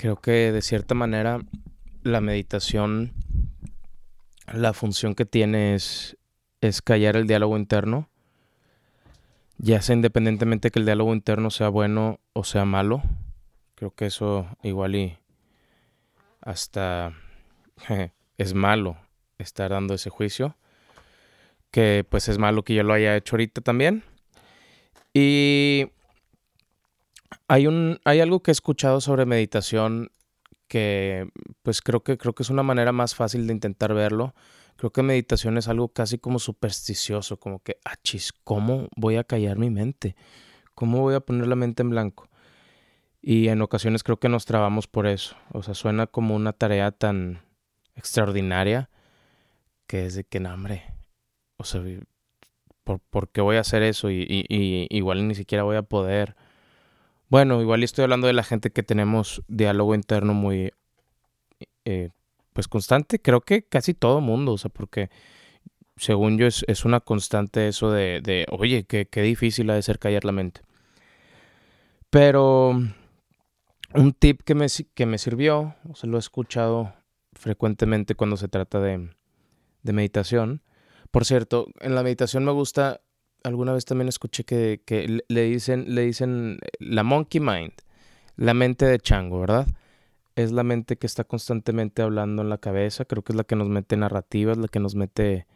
[0.00, 1.40] creo que de cierta manera
[2.02, 3.12] la meditación,
[4.50, 6.16] la función que tiene es,
[6.62, 8.08] es callar el diálogo interno,
[9.58, 13.02] ya sea independientemente que el diálogo interno sea bueno o sea malo.
[13.74, 15.18] Creo que eso igual y
[16.40, 17.12] hasta
[18.38, 18.96] es malo
[19.36, 20.56] estar dando ese juicio,
[21.70, 24.02] que pues es malo que yo lo haya hecho ahorita también.
[25.12, 25.88] Y
[27.50, 30.12] hay un hay algo que he escuchado sobre meditación
[30.68, 31.28] que
[31.62, 34.34] pues creo que creo que es una manera más fácil de intentar verlo.
[34.76, 39.58] Creo que meditación es algo casi como supersticioso, como que, achis, ¿cómo voy a callar
[39.58, 40.14] mi mente?
[40.76, 42.30] ¿Cómo voy a poner la mente en blanco?
[43.20, 45.36] Y en ocasiones creo que nos trabamos por eso.
[45.52, 47.42] O sea, suena como una tarea tan
[47.96, 48.88] extraordinaria
[49.88, 50.84] que es de que, no, hombre,
[51.56, 51.82] o sea,
[52.84, 54.08] ¿por, qué voy a hacer eso?
[54.08, 54.46] Y,
[54.88, 56.36] igual ni siquiera voy a poder.
[57.30, 60.72] Bueno, igual estoy hablando de la gente que tenemos diálogo interno muy,
[61.84, 62.10] eh,
[62.52, 63.22] pues constante.
[63.22, 65.10] Creo que casi todo mundo, o sea, porque
[65.96, 70.24] según yo es, una constante eso de, de oye, qué, difícil ha de ser callar
[70.24, 70.62] la mente.
[72.10, 72.70] Pero
[73.94, 76.92] un tip que me, que me sirvió, o sea, lo he escuchado
[77.34, 79.12] frecuentemente cuando se trata de
[79.84, 80.62] meditación.
[81.12, 83.02] Por cierto, en la meditación me gusta,
[83.44, 87.72] alguna vez también escuché que, que le, dicen, le dicen la monkey mind,
[88.36, 89.66] la mente de chango, ¿verdad?
[90.36, 93.56] Es la mente que está constantemente hablando en la cabeza, creo que es la que
[93.56, 95.46] nos mete narrativas, la que nos mete...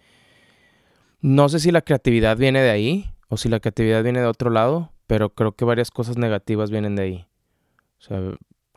[1.21, 4.51] No sé si la creatividad viene de ahí o si la creatividad viene de otro
[4.51, 7.27] lado, pero creo que varias cosas negativas vienen de ahí.
[7.99, 8.21] O sea,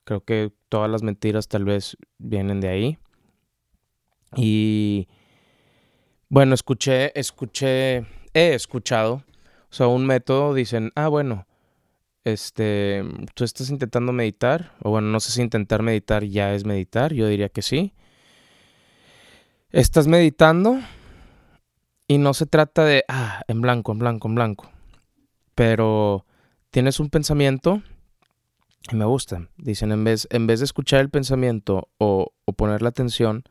[0.06, 2.98] creo que todas las mentiras tal vez vienen de ahí.
[4.36, 5.08] Y
[6.30, 8.06] bueno, escuché, escuché,
[8.38, 9.24] he escuchado,
[9.70, 11.48] o sea, un método, dicen, ah, bueno,
[12.24, 17.14] este, tú estás intentando meditar, o bueno, no sé si intentar meditar ya es meditar,
[17.14, 17.94] yo diría que sí.
[19.72, 20.80] Estás meditando
[22.08, 24.70] y no se trata de, ah, en blanco, en blanco, en blanco,
[25.56, 26.26] pero
[26.70, 27.82] tienes un pensamiento
[28.92, 29.50] y me gusta.
[29.58, 33.44] Dicen, en vez, en vez de escuchar el pensamiento o, o poner la atención,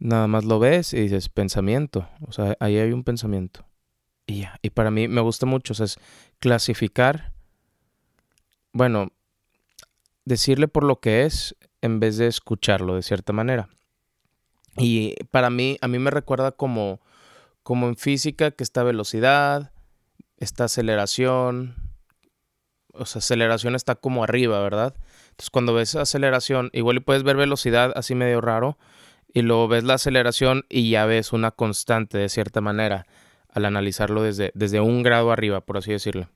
[0.00, 2.08] nada más lo ves y dices pensamiento.
[2.26, 3.64] O sea, ahí hay un pensamiento.
[4.26, 4.58] Y ya.
[4.62, 5.72] Y para mí me gusta mucho.
[5.72, 5.98] O sea, es
[6.40, 7.32] clasificar.
[8.72, 9.12] Bueno,
[10.24, 13.68] decirle por lo que es en vez de escucharlo de cierta manera.
[14.76, 17.00] Y para mí, a mí me recuerda como,
[17.62, 19.72] como en física que esta velocidad,
[20.36, 21.74] esta aceleración,
[22.92, 24.94] o sea, aceleración está como arriba, ¿verdad?
[25.30, 28.78] Entonces cuando ves aceleración, igual y puedes ver velocidad así medio raro,
[29.32, 33.06] y luego ves la aceleración y ya ves una constante de cierta manera
[33.48, 36.28] al analizarlo desde, desde un grado arriba, por así decirlo.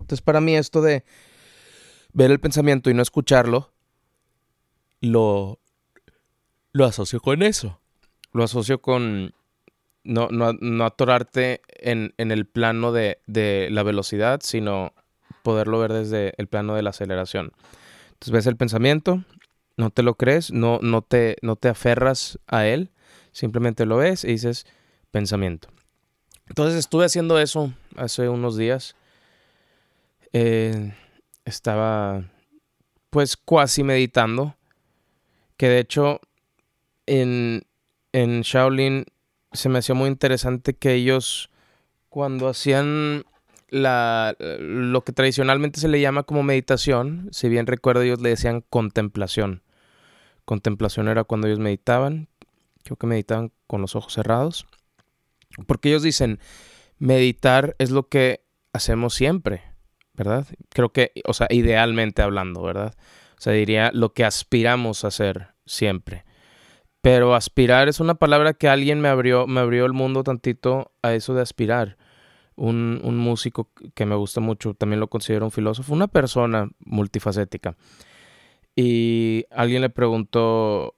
[0.00, 1.04] Entonces para mí esto de
[2.12, 3.72] ver el pensamiento y no escucharlo,
[5.00, 5.58] lo,
[6.72, 7.80] lo asocio con eso.
[8.32, 9.34] Lo asocio con
[10.04, 14.94] no, no, atorarte en, en, el plano de, de la velocidad, sino
[15.42, 17.52] poderlo ver desde el plano de la aceleración.
[18.12, 19.22] Entonces ves el pensamiento,
[19.76, 22.90] no te lo crees, no, no, te, no te aferras a él,
[23.32, 24.66] simplemente lo ves y dices
[25.10, 25.68] pensamiento.
[26.48, 28.96] Entonces estuve haciendo eso hace unos días.
[30.32, 30.94] Eh,
[31.44, 32.24] estaba
[33.10, 34.56] pues cuasi meditando.
[35.56, 36.20] Que de hecho
[37.06, 37.62] en,
[38.12, 39.06] en Shaolin
[39.52, 41.50] se me hacía muy interesante que ellos
[42.08, 43.24] cuando hacían
[43.72, 48.62] la, lo que tradicionalmente se le llama como meditación, si bien recuerdo ellos le decían
[48.68, 49.62] contemplación.
[50.44, 52.28] Contemplación era cuando ellos meditaban,
[52.84, 54.66] creo que meditaban con los ojos cerrados,
[55.66, 56.38] porque ellos dicen,
[56.98, 58.44] meditar es lo que
[58.74, 59.62] hacemos siempre,
[60.12, 60.46] ¿verdad?
[60.68, 62.94] Creo que, o sea, idealmente hablando, ¿verdad?
[63.38, 66.26] O sea, diría lo que aspiramos a hacer siempre.
[67.00, 71.14] Pero aspirar es una palabra que alguien me abrió, me abrió el mundo tantito a
[71.14, 71.96] eso de aspirar
[72.56, 77.76] un, un músico que me gusta mucho, también lo considero un filósofo, una persona multifacética.
[78.74, 80.94] Y alguien le preguntó,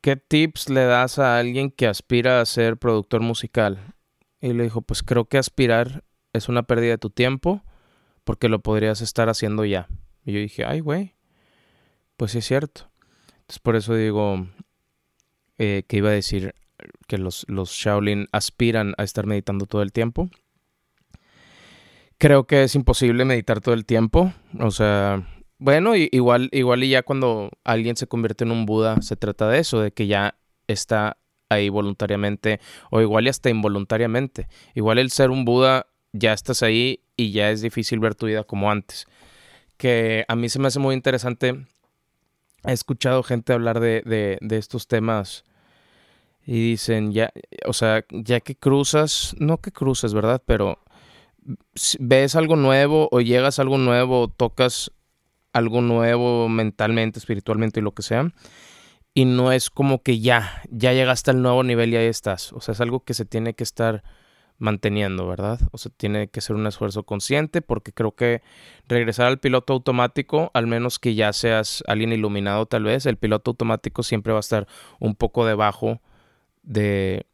[0.00, 3.94] ¿qué tips le das a alguien que aspira a ser productor musical?
[4.40, 7.62] Y le dijo, pues creo que aspirar es una pérdida de tu tiempo
[8.24, 9.88] porque lo podrías estar haciendo ya.
[10.24, 11.14] Y yo dije, ay, güey,
[12.16, 12.90] pues sí es cierto.
[13.40, 14.46] Entonces por eso digo
[15.58, 16.54] eh, que iba a decir
[17.06, 20.30] que los, los Shaolin aspiran a estar meditando todo el tiempo.
[22.18, 24.32] Creo que es imposible meditar todo el tiempo.
[24.60, 25.26] O sea,
[25.58, 29.60] bueno, igual, igual y ya cuando alguien se convierte en un Buda, se trata de
[29.60, 30.36] eso, de que ya
[30.66, 31.16] está
[31.48, 32.60] ahí voluntariamente,
[32.90, 34.48] o igual y hasta involuntariamente.
[34.74, 38.44] Igual el ser un Buda, ya estás ahí y ya es difícil ver tu vida
[38.44, 39.06] como antes.
[39.76, 41.66] Que a mí se me hace muy interesante
[42.64, 44.02] he escuchado gente hablar de,
[44.40, 45.44] de, estos temas
[46.46, 47.32] y dicen, ya,
[47.66, 50.42] o sea, ya que cruzas, no que cruces, ¿verdad?
[50.44, 50.78] Pero
[51.98, 54.92] ves algo nuevo o llegas a algo nuevo o tocas
[55.52, 58.32] algo nuevo mentalmente, espiritualmente y lo que sea.
[59.14, 62.52] Y no es como que ya, ya llegaste al nuevo nivel y ahí estás.
[62.52, 64.04] O sea, es algo que se tiene que estar
[64.58, 65.60] manteniendo, ¿verdad?
[65.72, 68.42] O sea, tiene que ser un esfuerzo consciente porque creo que
[68.86, 73.52] regresar al piloto automático, al menos que ya seas alguien iluminado tal vez, el piloto
[73.52, 74.66] automático siempre va a estar
[74.98, 76.00] un poco debajo
[76.62, 77.26] de,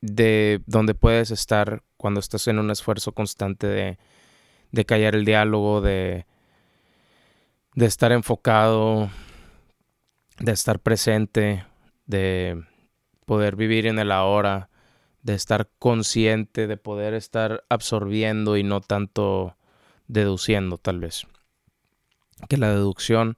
[0.00, 3.98] de donde puedes estar cuando estás en un esfuerzo constante de,
[4.72, 6.26] de callar el diálogo, de,
[7.74, 9.08] de estar enfocado,
[10.38, 11.64] de estar presente,
[12.04, 12.62] de
[13.24, 14.68] poder vivir en el ahora,
[15.22, 19.56] de estar consciente, de poder estar absorbiendo y no tanto
[20.06, 21.26] deduciendo tal vez.
[22.50, 23.36] Que la deducción,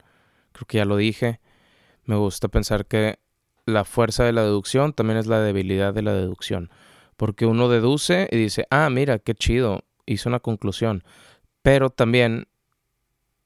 [0.50, 1.38] creo que ya lo dije,
[2.04, 3.20] me gusta pensar que
[3.64, 6.68] la fuerza de la deducción también es la debilidad de la deducción.
[7.16, 11.02] Porque uno deduce y dice, ah, mira, qué chido, hizo una conclusión.
[11.62, 12.46] Pero también,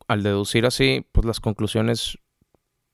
[0.08, 2.18] al deducir así, pues las conclusiones,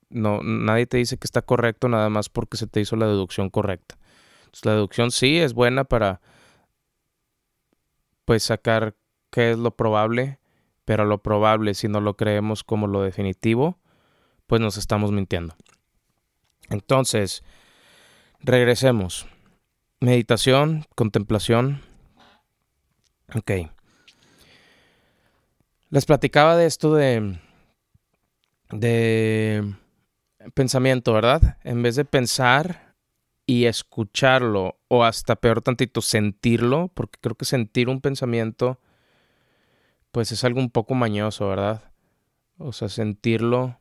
[0.09, 3.49] no, nadie te dice que está correcto nada más porque se te hizo la deducción
[3.49, 3.97] correcta.
[4.45, 6.21] Entonces, la deducción sí es buena para,
[8.25, 8.95] pues, sacar
[9.31, 10.39] qué es lo probable,
[10.85, 13.77] pero lo probable, si no lo creemos como lo definitivo,
[14.45, 15.55] pues nos estamos mintiendo.
[16.69, 17.43] Entonces,
[18.39, 19.27] regresemos.
[19.99, 21.81] Meditación, contemplación.
[23.33, 23.51] Ok.
[25.89, 27.39] Les platicaba de esto de,
[28.71, 29.73] de
[30.53, 31.57] pensamiento, ¿verdad?
[31.63, 32.95] En vez de pensar
[33.47, 38.79] y escucharlo, o hasta peor tantito, sentirlo, porque creo que sentir un pensamiento,
[40.11, 41.91] pues es algo un poco mañoso, ¿verdad?
[42.59, 43.79] O sea, sentirlo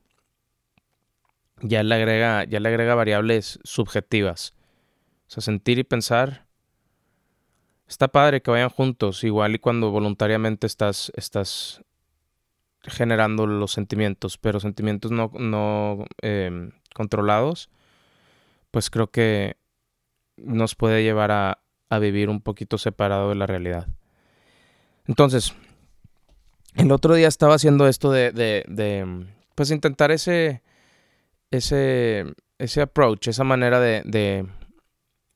[1.61, 4.55] ya le agrega, ya le agrega variables subjetivas.
[5.27, 6.47] O sea, sentir y pensar.
[7.89, 11.83] Está padre que vayan juntos, igual y cuando voluntariamente estás, estás
[12.83, 17.71] generando los sentimientos, pero sentimientos no, no em, controlados,
[18.71, 19.57] pues creo que
[20.37, 21.59] nos puede llevar a,
[21.89, 23.87] a vivir un poquito separado de la realidad.
[25.07, 25.55] Entonces,
[26.75, 30.63] el otro día estaba haciendo esto de, de, de pues intentar ese,
[31.51, 34.47] ese, ese approach, esa manera de,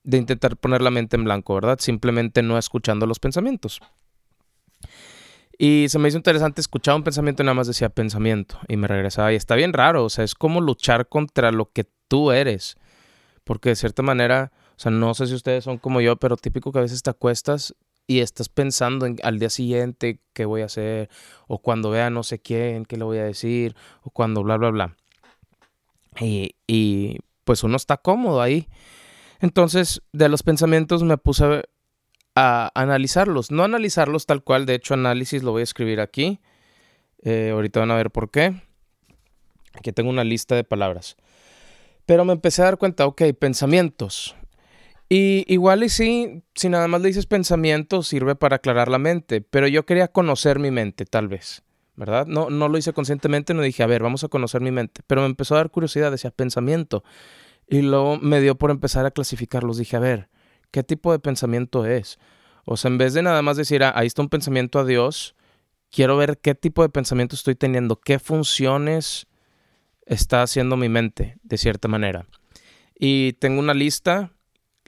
[0.03, 1.79] de intentar poner la mente en blanco, ¿verdad?
[1.81, 3.81] Simplemente no escuchando los pensamientos.
[5.59, 8.59] Y se me hizo interesante escuchar un pensamiento y nada más decía pensamiento.
[8.67, 9.31] Y me regresaba.
[9.33, 10.05] Y está bien raro.
[10.05, 12.77] O sea, es como luchar contra lo que tú eres.
[13.45, 16.73] Porque de cierta manera, o sea, no sé si ustedes son como yo, pero típico
[16.73, 17.75] que a veces te acuestas
[18.07, 21.11] y estás pensando en, al día siguiente qué voy a hacer.
[21.47, 23.77] O cuando vea no sé quién, qué le voy a decir.
[24.03, 24.97] O cuando bla, bla, bla.
[26.19, 28.67] Y, pues uno está cómodo ahí.
[29.41, 31.65] Entonces, de los pensamientos me puse
[32.35, 33.51] a, analizarlos.
[33.51, 36.41] No analizarlos tal cual, de hecho, análisis lo voy a escribir aquí.
[37.23, 38.55] Eh, ahorita van a ver por qué.
[39.75, 41.17] Aquí tengo una lista de palabras.
[42.07, 44.37] Pero me empecé a dar cuenta, ok, pensamientos.
[45.09, 49.41] Y igual y sí, si nada más le dices pensamientos, sirve para aclarar la mente.
[49.41, 51.63] Pero yo quería conocer mi mente, tal vez.
[52.01, 52.27] ¿verdad?
[52.27, 55.21] No, no lo hice conscientemente, no dije, a ver, vamos a conocer mi mente, pero
[55.21, 57.05] me empezó a dar curiosidad, decía pensamiento,
[57.71, 60.29] y luego me dio por empezar a clasificarlos, dije, a ver,
[60.71, 62.19] ¿qué tipo de pensamiento es?
[62.65, 65.37] O sea, en vez de nada más decir, ah, ahí está un pensamiento a Dios,
[65.91, 69.29] quiero ver qué tipo de pensamiento estoy teniendo, qué funciones
[70.05, 72.27] está haciendo mi mente, de cierta manera.
[72.99, 74.33] Y tengo una lista,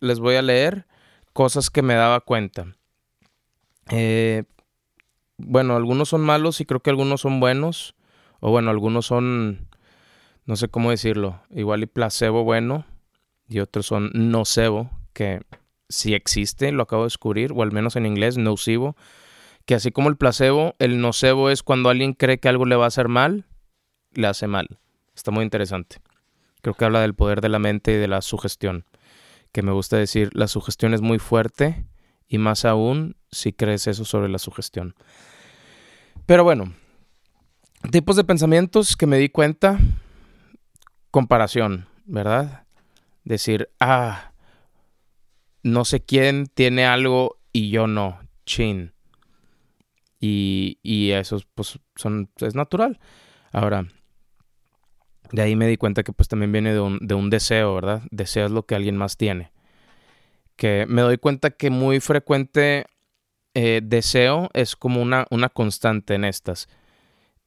[0.00, 0.86] les voy a leer
[1.32, 2.66] cosas que me daba cuenta.
[3.90, 4.44] Eh,
[5.38, 7.94] bueno, algunos son malos y creo que algunos son buenos.
[8.40, 9.68] O bueno, algunos son,
[10.44, 12.84] no sé cómo decirlo, igual y placebo bueno.
[13.48, 15.42] Y otros son nocebo, que
[15.88, 18.96] sí existe, lo acabo de descubrir, o al menos en inglés, nocivo.
[19.66, 22.84] Que así como el placebo, el nocebo es cuando alguien cree que algo le va
[22.84, 23.44] a hacer mal,
[24.12, 24.78] le hace mal.
[25.14, 25.98] Está muy interesante.
[26.62, 28.86] Creo que habla del poder de la mente y de la sugestión.
[29.52, 31.84] Que me gusta decir, la sugestión es muy fuerte
[32.26, 34.94] y más aún si crees eso sobre la sugestión.
[36.24, 36.72] Pero bueno,
[37.90, 39.78] tipos de pensamientos que me di cuenta,
[41.12, 42.64] comparación, ¿verdad?
[43.22, 44.32] Decir, ah,
[45.62, 48.92] no sé quién tiene algo y yo no, chin.
[50.18, 52.98] Y, y eso pues, son, es natural.
[53.52, 53.86] Ahora,
[55.30, 58.02] de ahí me di cuenta que pues también viene de un, de un deseo, ¿verdad?
[58.10, 59.52] Deseas lo que alguien más tiene.
[60.56, 62.86] Que me doy cuenta que muy frecuente
[63.54, 66.68] eh, deseo es como una, una constante en estas.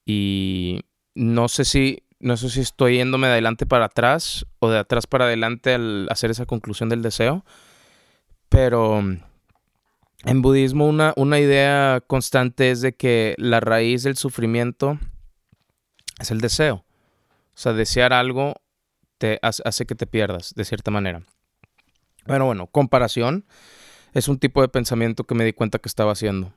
[0.05, 0.81] Y
[1.15, 5.05] no sé si, no sé si estoy yéndome de adelante para atrás o de atrás
[5.05, 7.46] para adelante al hacer esa conclusión del deseo,
[8.50, 14.98] pero en budismo una, una idea constante es de que la raíz del sufrimiento
[16.20, 16.77] es el deseo.
[16.77, 18.55] O sea, desear algo
[19.20, 21.22] te hace que te pierdas, de cierta manera.
[22.25, 23.46] Pero bueno, comparación
[24.13, 26.51] es un tipo de pensamiento que me di cuenta que estaba haciendo.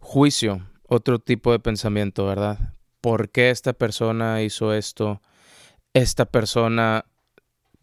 [0.00, 2.75] Juicio, otro tipo de pensamiento, ¿verdad?
[3.00, 5.20] ¿Por qué esta persona hizo esto?
[5.92, 7.06] Esta persona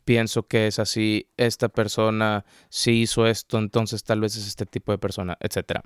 [0.06, 4.92] pienso que es así, esta persona sí hizo esto, entonces tal vez es este tipo
[4.92, 5.80] de persona, etc.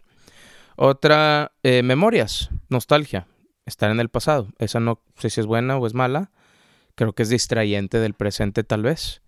[0.75, 3.27] Otra, eh, memorias, nostalgia,
[3.65, 4.49] estar en el pasado.
[4.59, 6.31] Esa no sé si es buena o es mala.
[6.95, 9.21] Creo que es distrayente del presente tal vez.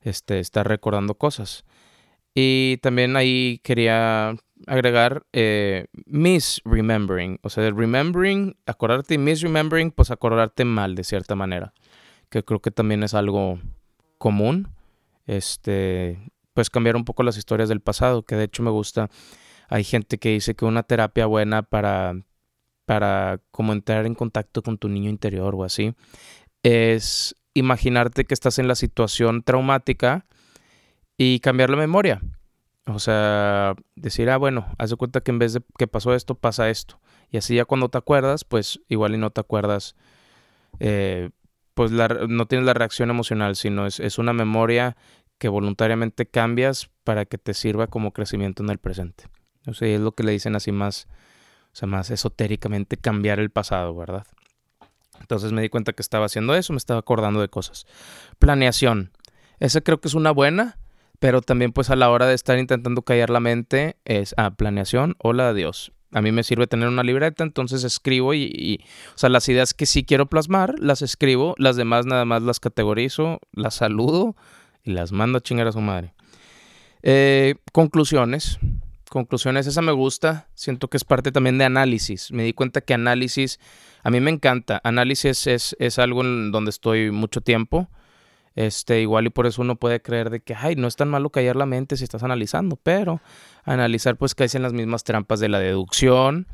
[0.00, 1.64] Este, estar recordando cosas.
[2.34, 7.38] Y también ahí quería agregar eh, misremembering.
[7.42, 11.72] O sea, remembering, acordarte y misremembering, pues acordarte mal de cierta manera.
[12.30, 13.58] Que creo que también es algo
[14.18, 14.68] común.
[15.26, 19.10] Este, pues cambiar un poco las historias del pasado, que de hecho me gusta.
[19.68, 22.14] Hay gente que dice que una terapia buena para,
[22.84, 25.94] para como entrar en contacto con tu niño interior o así,
[26.62, 30.26] es imaginarte que estás en la situación traumática
[31.16, 32.20] y cambiar la memoria.
[32.86, 36.68] O sea, decir, ah, bueno, haz cuenta que en vez de que pasó esto, pasa
[36.68, 37.00] esto.
[37.30, 39.96] Y así ya cuando te acuerdas, pues igual y no te acuerdas,
[40.80, 41.30] eh,
[41.74, 44.96] pues no tienes la reacción emocional, sino es, es, una memoria
[45.38, 49.24] que voluntariamente cambias para que te sirva como crecimiento en el presente.
[49.66, 51.08] O sea, es lo que le dicen así más,
[51.72, 54.26] o sea, más esotéricamente cambiar el pasado, ¿verdad?
[55.20, 57.86] Entonces me di cuenta que estaba haciendo eso, me estaba acordando de cosas.
[58.38, 59.12] Planeación.
[59.58, 60.76] Esa creo que es una buena,
[61.18, 65.16] pero también pues a la hora de estar intentando callar la mente es, ah, planeación,
[65.18, 65.92] hola, adiós.
[66.12, 68.80] A mí me sirve tener una libreta, entonces escribo y,
[69.14, 72.60] o sea, las ideas que sí quiero plasmar, las escribo, las demás nada más las
[72.60, 74.36] categorizo, las saludo
[74.84, 76.14] y las mando a chingar a su madre.
[77.02, 78.60] Eh, conclusiones
[79.14, 82.32] conclusiones, esa me gusta, siento que es parte también de análisis.
[82.32, 83.60] Me di cuenta que análisis,
[84.02, 87.88] a mí me encanta, análisis es, es algo en donde estoy mucho tiempo.
[88.54, 91.30] Este, igual y por eso uno puede creer de que, ay, no es tan malo
[91.30, 93.20] callar la mente si estás analizando, pero
[93.64, 96.46] analizar pues caes en las mismas trampas de la deducción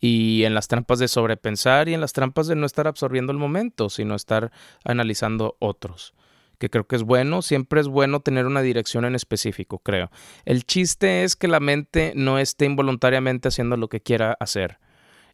[0.00, 3.38] y en las trampas de sobrepensar y en las trampas de no estar absorbiendo el
[3.38, 4.50] momento, sino estar
[4.84, 6.14] analizando otros
[6.62, 7.42] que creo que es bueno.
[7.42, 10.12] Siempre es bueno tener una dirección en específico, creo.
[10.44, 14.78] El chiste es que la mente no esté involuntariamente haciendo lo que quiera hacer.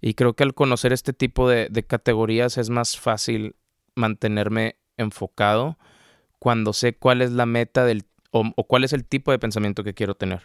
[0.00, 3.56] Y creo que al conocer este tipo de, categorías es más fácil
[3.94, 5.76] mantenerme enfocado
[6.38, 9.94] cuando sé cuál es la meta del, o, cuál es el tipo de pensamiento que
[9.94, 10.42] quiero tener.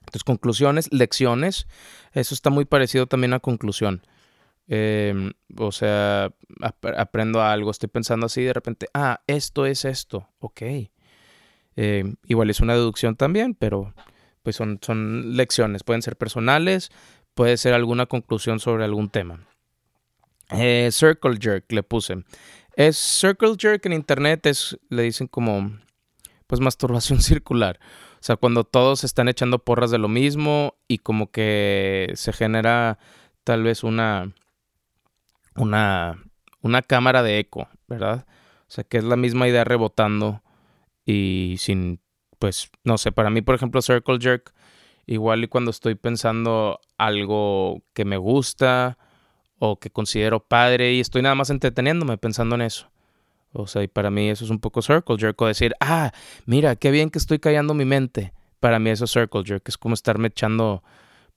[0.00, 1.66] Entonces, conclusiones, lecciones,
[2.12, 4.02] eso está muy parecido también a conclusión.
[4.66, 6.32] Em, o sea,
[6.96, 10.62] aprendo algo, estoy pensando así de repente, ah, esto es esto, ok.
[11.76, 13.94] Em, igual es una deducción también, pero
[14.42, 16.90] pues son, son lecciones, pueden ser personales,
[17.34, 19.46] puede ser alguna conclusión sobre algún tema.
[20.50, 22.24] Eh, circle jerk le puse.
[22.78, 25.72] Es circle jerk en internet es, le dicen como,
[26.46, 27.80] pues masturbación circular.
[28.14, 33.00] O sea, cuando todos están echando porras de lo mismo y como que se genera
[33.42, 34.32] tal vez una,
[35.56, 36.22] una,
[36.60, 38.28] una cámara de eco, ¿verdad?
[38.68, 40.44] O sea, que es la misma idea rebotando
[41.04, 42.00] y sin,
[42.38, 44.54] pues, no sé, para mí, por ejemplo, Circle Jerk,
[45.04, 48.98] igual y cuando estoy pensando algo que me gusta
[49.58, 52.90] o que considero padre y estoy nada más entreteniéndome pensando en eso.
[53.52, 56.12] O sea, y para mí eso es un poco Circle Jerk, o decir, ah,
[56.46, 58.32] mira, qué bien que estoy callando mi mente.
[58.60, 60.82] Para mí eso es Circle Jerk, es como estarme echando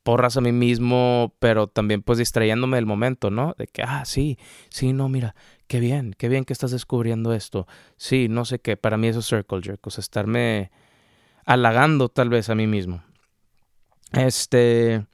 [0.03, 3.53] porras a mí mismo, pero también pues distrayéndome del momento, ¿no?
[3.57, 4.37] De que, ah, sí,
[4.69, 5.35] sí, no, mira,
[5.67, 7.67] qué bien, qué bien que estás descubriendo esto.
[7.97, 10.71] Sí, no sé qué, para mí eso es circle jerk, o sea, estarme
[11.45, 13.03] halagando tal vez a mí mismo.
[14.11, 15.05] Este,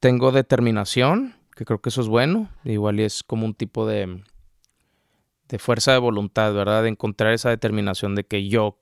[0.00, 4.22] tengo determinación, que creo que eso es bueno, igual es como un tipo de,
[5.48, 6.82] de fuerza de voluntad, ¿verdad?
[6.82, 8.78] De encontrar esa determinación de que yo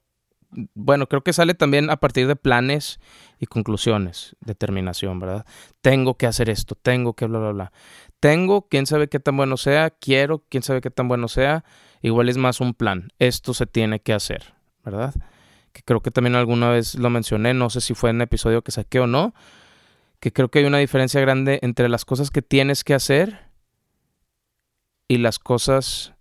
[0.75, 3.01] bueno, creo que sale también a partir de planes
[3.41, 5.47] y conclusiones, determinación, ¿verdad?
[5.81, 7.73] Tengo que hacer esto, tengo que bla, bla, bla.
[8.21, 11.65] Tengo, quién sabe qué tan bueno sea, quiero, quién sabe qué tan bueno sea,
[12.03, 14.55] igual es más un plan, esto se tiene que hacer,
[14.85, 15.15] ¿verdad?
[15.73, 18.63] Que creo que también alguna vez lo mencioné, no sé si fue en el episodio
[18.63, 19.35] que saqué o no,
[20.25, 23.41] que creo que hay una diferencia grande entre las cosas que tienes que hacer
[25.07, 26.15] y las cosas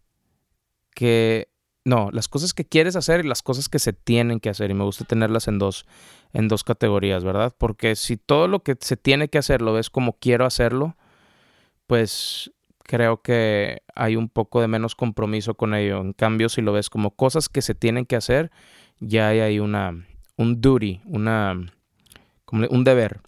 [0.94, 1.48] que
[1.86, 4.72] no, las cosas que quieres hacer y las cosas que se tienen que hacer.
[4.72, 5.86] Y me gusta tenerlas en dos,
[6.34, 7.56] en dos categorías, ¿verdad?
[7.58, 10.98] Porque si todo lo que se tiene que hacer lo ves como quiero hacerlo,
[11.88, 16.02] pues creo que hay un poco de menos compromiso con ello.
[16.02, 18.52] En cambio, si lo ves como cosas que se tienen que hacer,
[19.00, 20.06] ya hay ahí una,
[20.36, 21.56] un duty, una,
[22.44, 23.22] como un deber.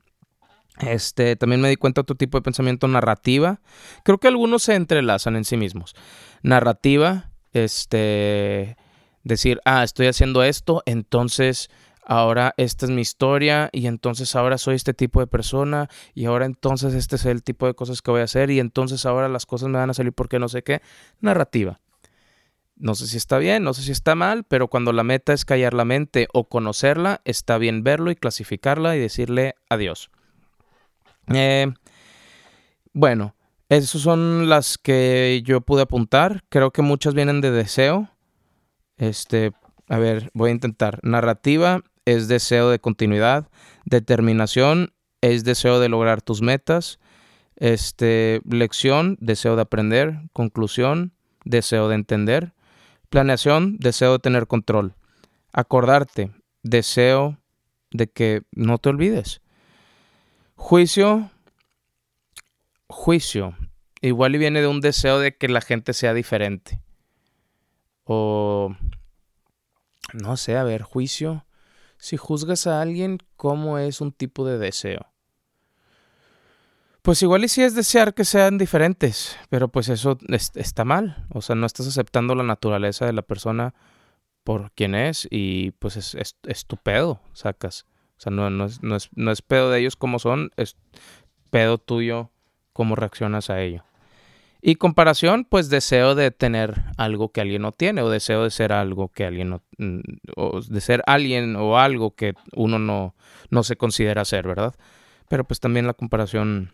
[0.79, 3.61] Este, también me di cuenta de otro tipo de pensamiento narrativa.
[4.03, 5.95] Creo que algunos se entrelazan en sí mismos.
[6.41, 8.77] Narrativa, este,
[9.23, 11.69] decir, ah, estoy haciendo esto, entonces
[12.05, 16.45] ahora esta es mi historia y entonces ahora soy este tipo de persona y ahora
[16.45, 19.45] entonces este es el tipo de cosas que voy a hacer y entonces ahora las
[19.45, 20.81] cosas me van a salir porque no sé qué.
[21.19, 21.79] Narrativa.
[22.77, 25.45] No sé si está bien, no sé si está mal, pero cuando la meta es
[25.45, 30.11] callar la mente o conocerla, está bien verlo y clasificarla y decirle adiós.
[31.33, 31.73] Eh,
[32.93, 33.35] bueno,
[33.69, 36.43] esas son las que yo pude apuntar.
[36.49, 38.09] Creo que muchas vienen de deseo.
[38.97, 39.51] Este,
[39.89, 40.99] a ver, voy a intentar.
[41.03, 43.49] Narrativa es deseo de continuidad.
[43.85, 46.99] Determinación es deseo de lograr tus metas.
[47.55, 50.21] Este, lección, deseo de aprender.
[50.31, 51.13] Conclusión,
[51.43, 52.53] deseo de entender.
[53.09, 54.93] Planeación, deseo de tener control.
[55.53, 56.31] Acordarte,
[56.63, 57.39] deseo
[57.91, 59.41] de que no te olvides.
[60.55, 61.29] Juicio,
[62.87, 63.55] juicio.
[64.01, 66.81] Igual y viene de un deseo de que la gente sea diferente.
[68.03, 68.75] O,
[70.13, 71.45] no sé, a ver, juicio.
[71.97, 75.07] Si juzgas a alguien, ¿cómo es un tipo de deseo?
[77.01, 80.17] Pues igual y si es desear que sean diferentes, pero pues eso
[80.55, 81.27] está mal.
[81.29, 83.75] O sea, no estás aceptando la naturaleza de la persona
[84.43, 86.65] por quien es y pues es, es,
[87.33, 87.85] sacas.
[88.17, 90.77] O sea, no, no, es, no, es, no es pedo de ellos como son, es
[91.49, 92.31] pedo tuyo
[92.73, 93.83] cómo reaccionas a ello.
[94.67, 98.73] Y comparación, pues deseo de tener algo que alguien no tiene, o deseo de ser
[98.73, 99.99] algo que alguien no, mm,
[100.35, 103.13] o de ser alguien o algo que uno no,
[103.51, 104.73] no se considera ser, ¿verdad?
[105.29, 106.73] Pero pues también la comparación,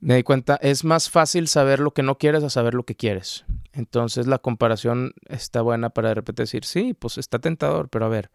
[0.00, 2.96] me di cuenta, es más fácil saber lo que no quieres a saber lo que
[2.96, 3.44] quieres.
[3.72, 8.08] Entonces la comparación está buena para de repente decir, sí, pues está tentador, pero a
[8.08, 8.30] ver,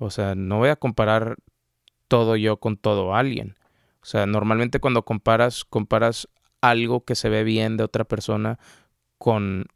[0.00, 1.36] o sea, no voy a comparar
[2.08, 3.54] todo yo con todo alguien.
[4.02, 6.26] O sea, normalmente cuando comparas, comparas
[6.62, 8.58] algo que se ve bien de otra persona
[9.18, 9.66] con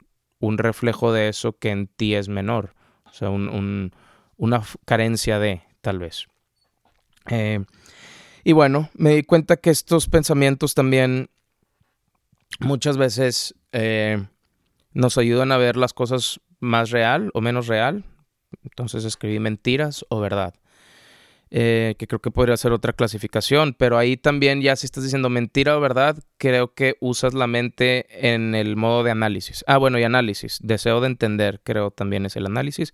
[0.40, 2.74] un reflejo de eso que en ti es menor.
[3.04, 6.26] O sea, una carencia de, tal vez.
[7.28, 7.62] Eh,
[8.44, 11.28] y bueno, me di cuenta que estos pensamientos también
[12.60, 14.24] muchas veces eh,
[14.92, 18.04] nos ayudan a ver las cosas más real o menos real.
[18.62, 20.54] Entonces escribí mentiras o verdad.
[21.56, 25.28] Eh, que creo que podría ser otra clasificación, pero ahí también ya si estás diciendo
[25.28, 29.64] mentira o verdad, creo que usas la mente en el modo de análisis.
[29.68, 32.92] Ah, bueno, y análisis, deseo de entender, creo también es el análisis.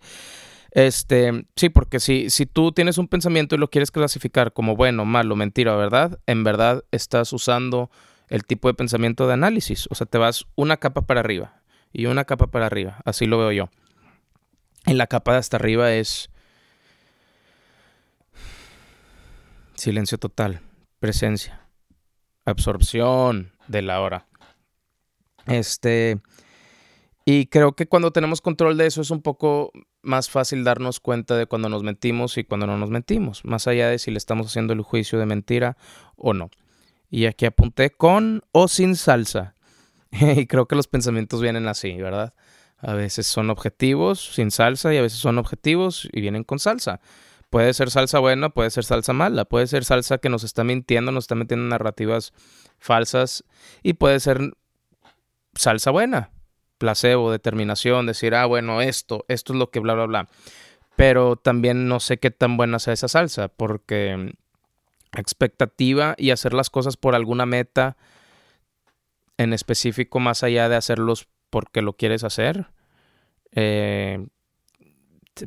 [0.72, 5.04] Este, sí, porque si, si tú tienes un pensamiento y lo quieres clasificar como bueno,
[5.04, 7.90] malo, mentira o verdad, en verdad estás usando
[8.28, 9.88] el tipo de pensamiento de análisis.
[9.90, 13.00] O sea, te vas una capa para arriba y una capa para arriba.
[13.04, 13.70] Así lo veo yo.
[14.86, 16.30] En la capa de hasta arriba es
[19.74, 20.60] silencio total,
[20.98, 21.68] presencia,
[22.44, 24.26] absorción de la hora.
[25.46, 26.20] Este,
[27.24, 31.36] y creo que cuando tenemos control de eso es un poco más fácil darnos cuenta
[31.36, 34.46] de cuando nos mentimos y cuando no nos mentimos, más allá de si le estamos
[34.46, 35.76] haciendo el juicio de mentira
[36.16, 36.50] o no.
[37.10, 39.54] Y aquí apunté con o sin salsa.
[40.10, 42.34] y creo que los pensamientos vienen así, ¿verdad?
[42.80, 47.00] A veces son objetivos sin salsa y a veces son objetivos y vienen con salsa.
[47.50, 51.12] Puede ser salsa buena, puede ser salsa mala, puede ser salsa que nos está mintiendo,
[51.12, 52.32] nos está metiendo narrativas
[52.78, 53.44] falsas
[53.82, 54.54] y puede ser
[55.54, 56.30] salsa buena,
[56.78, 60.28] placebo, determinación, decir, ah, bueno, esto, esto es lo que bla, bla, bla.
[60.96, 64.32] Pero también no sé qué tan buena sea esa salsa, porque
[65.12, 67.96] expectativa y hacer las cosas por alguna meta
[69.38, 72.66] en específico más allá de hacerlos porque lo quieres hacer.
[73.52, 74.26] Eh,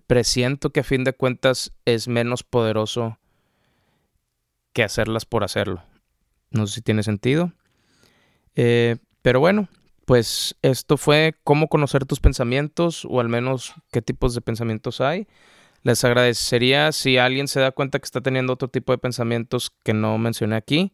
[0.07, 3.17] presiento que a fin de cuentas es menos poderoso
[4.73, 5.83] que hacerlas por hacerlo.
[6.51, 7.53] No sé si tiene sentido.
[8.55, 9.69] Eh, pero bueno,
[10.05, 15.27] pues esto fue cómo conocer tus pensamientos o al menos qué tipos de pensamientos hay.
[15.83, 19.93] Les agradecería si alguien se da cuenta que está teniendo otro tipo de pensamientos que
[19.93, 20.93] no mencioné aquí,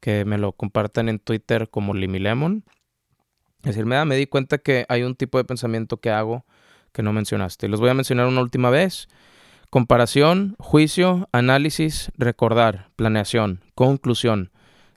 [0.00, 2.64] que me lo compartan en Twitter como Limilemon.
[2.64, 2.81] Es
[3.70, 6.44] decir, me, da, me di cuenta que hay un tipo de pensamiento que hago
[6.92, 7.68] que no mencionaste.
[7.68, 9.08] Los voy a mencionar una última vez.
[9.70, 14.50] Comparación, juicio, análisis, recordar, planeación, conclusión,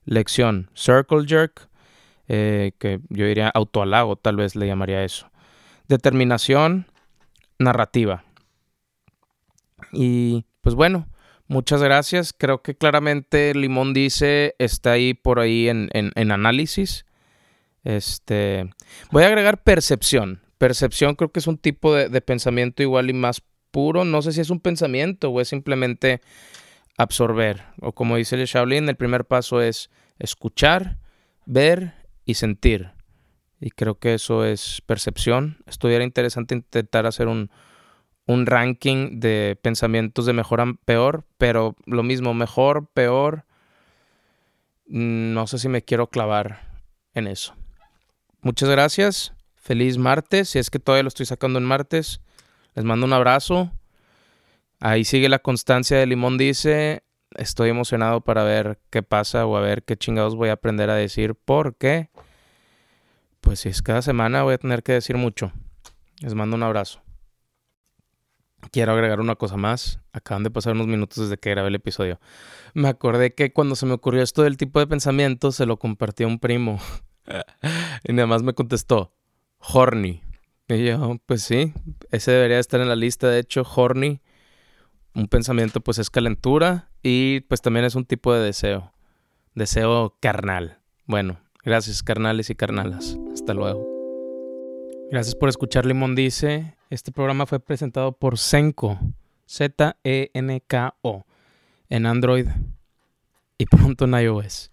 [0.03, 1.69] lección, circle jerk,
[2.27, 5.31] eh, que yo diría autoalago, tal vez le llamaría eso.
[5.87, 6.87] Determinación,
[7.57, 8.25] narrativa.
[9.93, 11.07] Y pues bueno,
[11.47, 12.33] muchas gracias.
[12.37, 17.05] Creo que claramente Limón dice está ahí por ahí en, en análisis.
[17.85, 18.67] Este,
[19.11, 20.41] voy a agregar percepción.
[20.57, 24.03] Percepción creo que es un tipo de, pensamiento igual y más puro.
[24.03, 26.21] No sé si es un pensamiento o es simplemente
[26.97, 27.63] absorber.
[27.79, 30.97] O como dice el Shaolin, el primer paso es escuchar,
[31.45, 31.93] ver
[32.25, 32.91] y sentir.
[33.61, 35.57] Y creo que eso es percepción.
[35.67, 37.51] Estuviera interesante intentar hacer un,
[38.25, 43.45] un ranking de pensamientos de mejor a peor, pero lo mismo, mejor, peor.
[44.87, 46.81] Mm, no sé si me quiero clavar
[47.13, 47.53] en eso.
[48.45, 49.33] Muchas gracias.
[49.55, 50.49] Feliz martes.
[50.49, 52.21] Si es que todavía lo estoy sacando en martes.
[52.75, 53.71] Les mando un abrazo.
[54.79, 59.61] Ahí sigue la constancia de Limón dice, estoy emocionado para ver qué pasa o a
[59.61, 62.11] ver qué chingados voy a aprender a decir porque
[63.41, 65.51] pues si es cada semana voy a tener que decir mucho.
[66.19, 67.01] Les mando un abrazo.
[68.71, 70.01] Quiero agregar una cosa más.
[70.13, 72.19] Acaban de pasar unos minutos desde que grabé el episodio.
[72.75, 76.25] Me acordé que cuando se me ocurrió esto del tipo de pensamiento, se lo compartí
[76.25, 76.79] a un primo.
[78.03, 79.13] y nada más me contestó,
[79.59, 80.21] horny.
[80.67, 81.73] Y yo, pues sí,
[82.11, 83.29] ese debería estar en la lista.
[83.29, 84.21] De hecho, horny
[85.15, 88.91] un pensamiento pues es calentura y pues también es un tipo de deseo,
[89.53, 90.79] deseo carnal.
[91.05, 93.17] Bueno, gracias carnales y carnalas.
[93.33, 93.87] Hasta luego.
[95.09, 96.75] Gracias por escuchar Limón Dice.
[96.89, 98.99] Este programa fue presentado por Zenko,
[99.47, 101.25] Z-E-N-K-O,
[101.89, 102.47] en Android
[103.57, 104.71] y pronto en iOS.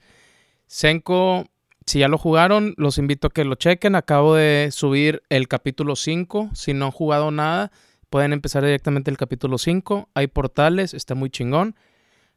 [0.68, 1.44] Zenko,
[1.92, 3.94] si ya lo jugaron, los invito a que lo chequen.
[3.94, 6.50] Acabo de subir el capítulo 5.
[6.55, 7.70] Si no han jugado nada,
[8.12, 10.11] Pueden empezar directamente el capítulo 5.
[10.12, 11.76] Hay portales, está muy chingón.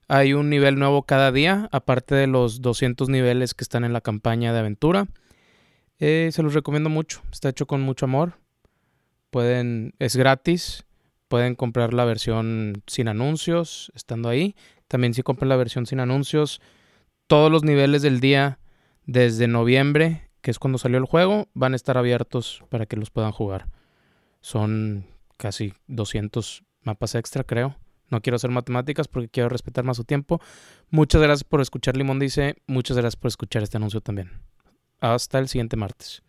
[0.08, 4.00] Hay un nivel nuevo cada día, aparte de los 200 niveles que están en la
[4.00, 5.08] campaña de aventura.
[6.00, 8.38] Eh, se los recomiendo mucho, está hecho con mucho amor.
[9.32, 10.86] Pueden, es gratis,
[11.28, 14.56] pueden comprar la versión sin anuncios, estando ahí.
[14.88, 16.62] También si compran la versión sin anuncios,
[17.28, 18.60] todos los niveles del día
[19.06, 23.10] desde noviembre, que es cuando salió el juego, van a estar abiertos para que los
[23.10, 23.68] puedan jugar.
[24.41, 25.06] Son
[25.38, 27.76] casi 200 mapas extra, creo.
[28.10, 30.39] No quiero hacer matemáticas porque quiero respetar más su tiempo.
[30.89, 32.58] Muchas gracias por escuchar Limón Dice.
[32.68, 34.32] Muchas gracias por escuchar este anuncio también.
[35.00, 36.22] Hasta el siguiente martes.